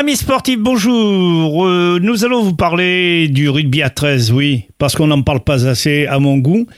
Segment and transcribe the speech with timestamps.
[0.00, 1.66] Amis sportifs, bonjour.
[1.66, 5.66] Euh, nous allons vous parler du rugby à 13, oui, parce qu'on n'en parle pas
[5.66, 6.68] assez à mon goût.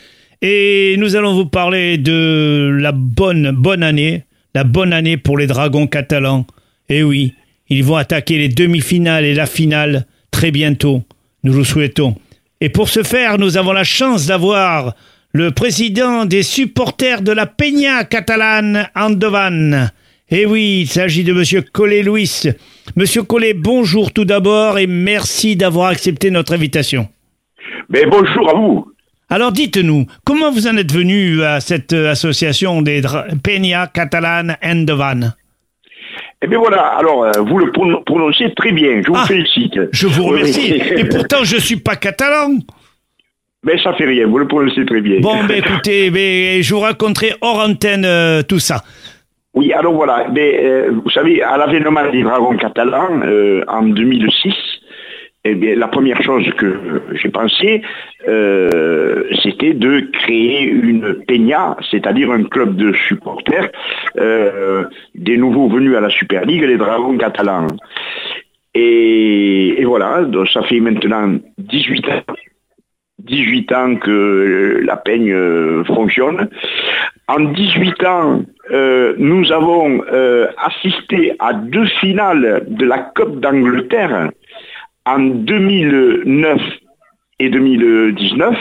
[0.40, 4.24] Et nous allons vous parler de la bonne, bonne année,
[4.54, 6.46] la bonne année pour les Dragons catalans.
[6.88, 7.34] Et oui,
[7.68, 11.02] ils vont attaquer les demi-finales et la finale très bientôt.
[11.44, 12.16] Nous le souhaitons.
[12.62, 14.94] Et pour ce faire, nous avons la chance d'avoir
[15.32, 19.90] le président des supporters de la Peña catalane, Andovan.
[20.30, 22.44] Eh oui, il s'agit de Monsieur Collet Louis.
[22.96, 27.08] Monsieur Collet, bonjour tout d'abord et merci d'avoir accepté notre invitation.
[27.88, 28.86] Mais bonjour à vous.
[29.28, 33.02] Alors dites-nous, comment vous en êtes venu à cette association des
[33.44, 35.34] Peña Catalane Andovan
[36.42, 39.78] Eh bien voilà, alors euh, vous le pronon- prononcez très bien, je vous Ah, félicite.
[39.92, 40.72] Je vous remercie.
[40.74, 42.58] Et pourtant, je suis pas catalan.
[43.62, 45.20] Mais ça fait rien, vous le prononcez très bien.
[45.20, 48.82] Bon, ben écoutez, ben, je vous raconterai hors antenne euh, tout ça.
[49.52, 54.54] Oui, alors voilà, mais, euh, vous savez, à l'avènement des Dragons catalans euh, en 2006,
[55.44, 57.82] eh bien, la première chose que j'ai pensé,
[58.28, 63.70] euh, c'était de créer une peña, c'est-à-dire un club de supporters
[65.14, 67.66] des nouveaux venus à la Super League, les Dragons catalans.
[68.74, 72.34] Et, et voilà, donc ça fait maintenant 18 ans
[73.26, 76.48] 18 ans que euh, la peigne euh, fonctionne.
[77.28, 80.02] En 18 ans, euh, nous avons
[80.58, 84.30] assisté à deux finales de la Coupe d'Angleterre
[85.06, 86.60] en 2009
[87.38, 88.56] et 2019.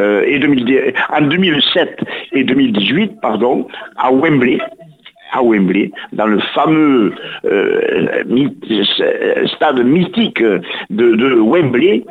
[0.00, 2.00] euh, et 2010 en 2007
[2.32, 4.58] et 2018, pardon, à Wembley,
[6.12, 7.14] dans le fameux
[9.54, 10.42] stade mythique
[10.90, 12.04] de Wembley.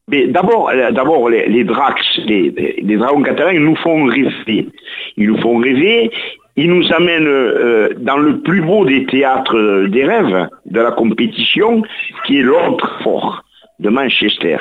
[0.08, 4.68] Mais d'abord, euh, d'abord les, les Drax, les, dragons catalans, ils nous font rêver.
[5.16, 6.10] Ils nous font rêver.
[6.56, 10.92] Ils nous amènent euh, dans le plus beau des théâtres euh, des rêves de la
[10.92, 11.82] compétition,
[12.24, 13.42] qui est l'Ordre Fort
[13.80, 14.58] de Manchester.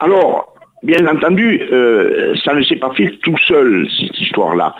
[0.00, 0.55] Alors,
[0.86, 4.74] bien entendu, euh, ça ne s'est pas fait tout seul, cette histoire-là.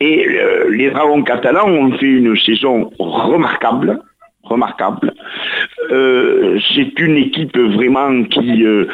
[0.00, 4.00] Et euh, les Dragons catalans ont fait une saison remarquable,
[4.44, 5.12] remarquable.
[5.90, 8.86] Euh, c'est une équipe vraiment qui euh,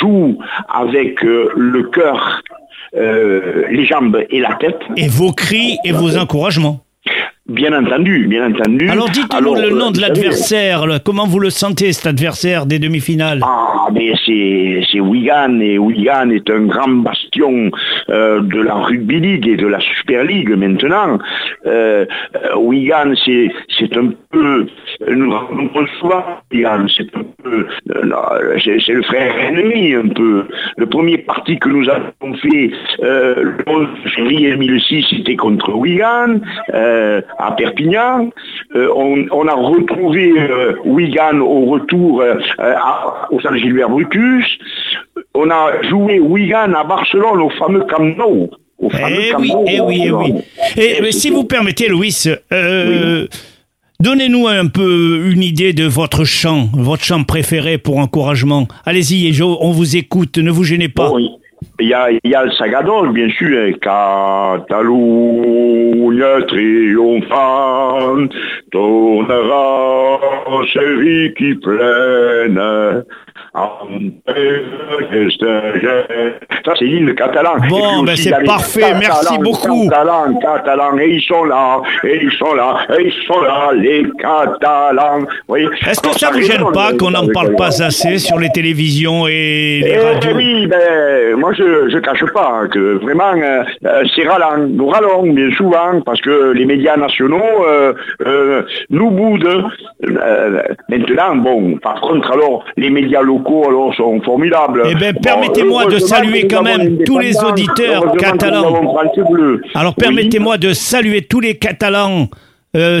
[0.00, 2.42] joue avec euh, le cœur,
[2.92, 4.80] les jambes et la tête.
[4.96, 6.80] Et vos cris et vos encouragements.
[7.50, 8.88] Bien entendu, bien entendu.
[8.88, 10.86] Alors dites-nous le euh, nom de l'adversaire.
[11.04, 13.40] Comment vous le sentez cet adversaire des demi-finales?
[13.42, 17.70] Ah, mais c'est c'est Wigan et Wigan est un grand bastion
[18.08, 21.18] euh, de la Rugby League et de la Super League maintenant.
[21.66, 22.06] Euh,
[22.56, 24.66] Wigan, c'est c'est un peu,
[25.08, 30.44] nous rencontrons souvent Wigan, c'est un peu, euh, c'est le frère ennemi un peu.
[30.76, 32.70] Le premier parti que nous avons fait
[33.02, 36.40] le 11 février 2006, c'était contre Wigan
[37.42, 38.30] à Perpignan.
[38.76, 44.46] Euh, on, on a retrouvé euh, Wigan au retour euh, à- au stade Gilbert Brutus.
[45.34, 48.48] On a joué Wigan à Barcelone au fameux Camp Nou.
[48.78, 50.34] Au fameux Eh Camp oui, Nou, eh oui, eh oui.
[50.76, 52.14] Et si vous permettez, Louis,
[54.00, 58.66] donnez-nous un peu une idée de votre chant, votre chant préféré pour encouragement.
[58.86, 61.10] Allez-y, on vous écoute, ne vous gênez pas.
[61.80, 63.72] Il y a, il y a le Sagador, bien sûr, hein.
[64.70, 64.82] Catalunya
[66.46, 68.32] triomphante,
[68.70, 70.18] tournera
[71.00, 72.60] vies qui pleine.
[76.64, 77.56] Ça, c'est l'île catalan.
[77.68, 79.88] Bon, ben, c'est parfait, Catalans, merci beaucoup.
[79.88, 84.06] Catalans, Catalans, et ils sont là, et ils sont là, et ils sont là, les
[84.20, 85.26] Catalans.
[85.48, 85.66] Oui.
[85.84, 89.80] Est-ce que ça vous gêne pas qu'on n'en parle pas assez sur les télévisions et
[89.82, 90.78] les Eh radios oui, ben,
[91.50, 94.66] moi je je cache pas que vraiment euh, euh, c'est ralent.
[94.68, 97.92] Nous râlons bien souvent parce que les médias nationaux euh,
[98.26, 99.68] euh, nous boudent.
[100.88, 104.82] Maintenant, bon, par contre, alors les médias locaux alors sont formidables.
[104.90, 108.96] Eh Bon, permettez-moi de saluer quand même tous les auditeurs catalans.
[109.74, 110.04] Alors Oui.
[110.04, 112.28] permettez-moi de saluer tous les Catalans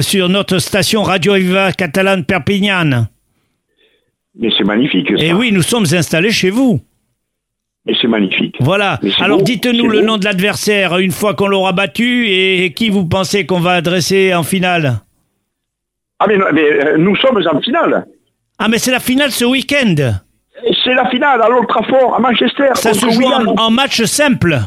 [0.00, 3.06] sur notre station Radio Viva Catalane Perpignan.
[4.38, 5.08] Mais c'est magnifique.
[5.16, 5.24] Ça.
[5.24, 6.80] Et oui, nous sommes installés chez vous.
[7.86, 8.56] Mais c'est magnifique.
[8.60, 8.98] Voilà.
[9.20, 10.06] Alors dites-nous le beau.
[10.06, 14.34] nom de l'adversaire une fois qu'on l'aura battu et qui vous pensez qu'on va adresser
[14.34, 15.00] en finale
[16.18, 18.06] Ah mais, mais, euh, nous sommes en finale.
[18.58, 19.94] Ah, mais c'est la finale ce week-end.
[20.84, 22.66] C'est la finale à l'Old Trafford, à Manchester.
[22.74, 24.58] Ça se joue en, match simple.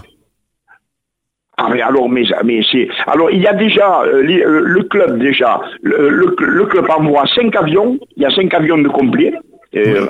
[1.56, 2.88] Ah mais alors, mais, mais c'est...
[3.06, 6.90] Alors, il y a déjà, euh, les- euh, le club déjà, le, le- le club
[6.90, 9.32] envoie cinq avions, il y a cinq avions de complet.
[9.76, 10.08] euh,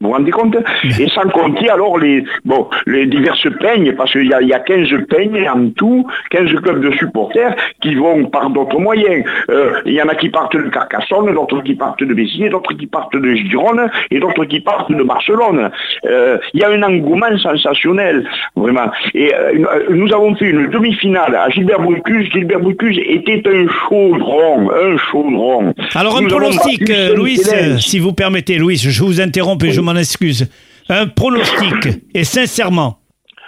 [0.00, 0.56] Vous vous rendez compte
[1.00, 4.60] Et sans compter alors les bon les diverses peignes, parce qu'il y a, y a
[4.60, 9.24] 15 peignes en tout, 15 clubs de supporters qui vont par d'autres moyens.
[9.50, 12.74] Euh, il y en a qui partent de Carcassonne, d'autres qui partent de Béziers, d'autres
[12.74, 15.70] qui partent de Gironne et d'autres qui partent de Barcelone.
[16.06, 18.24] Euh, il y a un engouement sensationnel,
[18.54, 18.90] vraiment.
[19.14, 22.30] Et euh, nous avons fait une demi-finale à Gilbert Brucus.
[22.32, 25.74] Gilbert Brucus était un chaudron, un chaudron.
[25.94, 27.40] Alors, un pronostic, Louis,
[27.80, 30.48] si vous permettez, Louis, je vous interromps et je m'en excuse.
[30.88, 32.98] Un pronostic, et sincèrement.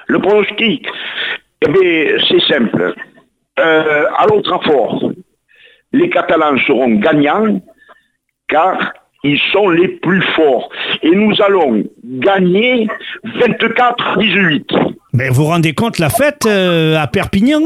[0.08, 0.86] Le pronostic,
[1.66, 2.94] eh bien, c'est simple.
[3.58, 5.12] Euh, à l'autre Trafford,
[5.92, 7.60] les Catalans seront gagnants
[8.48, 8.92] car
[9.22, 10.70] ils sont les plus forts.
[11.02, 12.88] Et nous allons gagner
[13.24, 14.94] 24-18.
[15.12, 17.60] Mais vous vous rendez compte la fête euh, à Perpignan?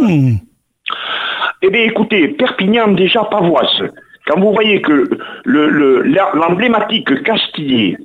[1.62, 3.82] Eh bien, écoutez, Perpignan déjà pavoise.
[4.26, 5.08] Quand vous voyez que
[5.44, 6.02] le- le-
[6.34, 7.96] l'emblématique Castillet,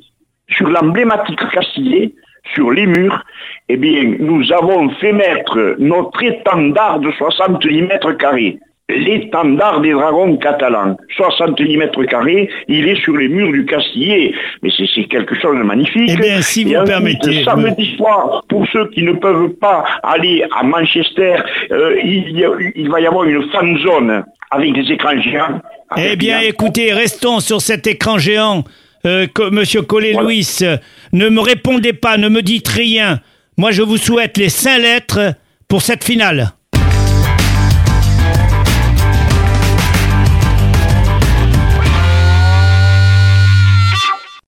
[0.50, 2.12] sur l'emblématique Castillet,
[2.56, 3.24] sur les murs,
[3.69, 8.57] eh bien, nous avons fait mettre notre étendard de 70 mètres carrés.
[8.90, 14.34] L'étendard des dragons catalans, 70 mètres carrés, il est sur les murs du Castillet.
[14.63, 16.10] Mais c'est quelque chose de magnifique.
[16.12, 20.63] Eh bien, si vous permettez, Samedi soir, pour ceux qui ne peuvent pas aller à
[20.63, 21.36] Manchester,
[21.72, 25.62] euh, il, a- il va y avoir une fan zone avec des écrans géants.
[25.98, 28.63] Eh bien, écoutez, restons sur cet écran géant.
[29.06, 30.60] Euh, Monsieur Collet-Louis,
[31.13, 33.22] ne me répondez pas, ne me dites rien.
[33.57, 35.36] Moi, je vous souhaite les cinq lettres
[35.68, 36.54] pour cette finale.